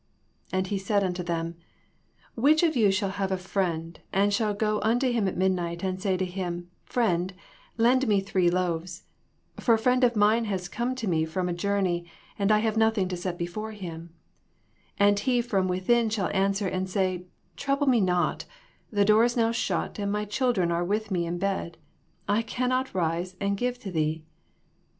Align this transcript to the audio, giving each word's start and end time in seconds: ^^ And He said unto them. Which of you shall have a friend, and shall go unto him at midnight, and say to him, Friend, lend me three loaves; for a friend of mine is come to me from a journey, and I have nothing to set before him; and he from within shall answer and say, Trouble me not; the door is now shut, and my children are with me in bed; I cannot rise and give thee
^^ 0.01 0.03
And 0.51 0.65
He 0.65 0.79
said 0.79 1.03
unto 1.03 1.21
them. 1.21 1.57
Which 2.33 2.63
of 2.63 2.75
you 2.75 2.89
shall 2.91 3.11
have 3.21 3.31
a 3.31 3.37
friend, 3.37 3.99
and 4.11 4.33
shall 4.33 4.55
go 4.55 4.79
unto 4.81 5.11
him 5.11 5.27
at 5.27 5.37
midnight, 5.37 5.83
and 5.83 6.01
say 6.01 6.17
to 6.17 6.25
him, 6.25 6.71
Friend, 6.85 7.31
lend 7.77 8.07
me 8.07 8.19
three 8.19 8.49
loaves; 8.49 9.03
for 9.59 9.75
a 9.75 9.77
friend 9.77 10.03
of 10.03 10.15
mine 10.15 10.47
is 10.47 10.67
come 10.67 10.95
to 10.95 11.07
me 11.07 11.23
from 11.25 11.47
a 11.47 11.53
journey, 11.53 12.09
and 12.39 12.51
I 12.51 12.57
have 12.65 12.77
nothing 12.77 13.09
to 13.09 13.15
set 13.15 13.37
before 13.37 13.73
him; 13.73 14.09
and 14.97 15.19
he 15.19 15.39
from 15.39 15.67
within 15.67 16.09
shall 16.09 16.31
answer 16.35 16.67
and 16.67 16.89
say, 16.89 17.27
Trouble 17.55 17.85
me 17.85 18.01
not; 18.01 18.45
the 18.89 19.05
door 19.05 19.23
is 19.23 19.37
now 19.37 19.51
shut, 19.51 19.99
and 19.99 20.11
my 20.11 20.25
children 20.25 20.71
are 20.71 20.83
with 20.83 21.11
me 21.11 21.27
in 21.27 21.37
bed; 21.37 21.77
I 22.27 22.41
cannot 22.41 22.95
rise 22.95 23.35
and 23.39 23.55
give 23.55 23.77
thee 23.83 24.23